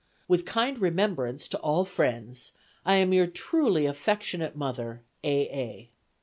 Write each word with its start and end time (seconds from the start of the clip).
"With 0.27 0.45
kind 0.47 0.79
remembrance 0.79 1.47
to 1.49 1.59
all 1.59 1.85
friends, 1.85 2.53
"I 2.87 2.95
am 2.95 3.13
your 3.13 3.27
truly 3.27 3.85
affectionate 3.85 4.55
mother, 4.55 5.03
"A. 5.23 5.41
A." 5.53 5.91